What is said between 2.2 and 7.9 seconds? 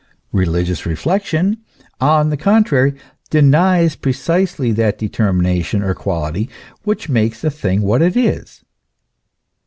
the contrary, denies precisely that determination or quality which makes a thing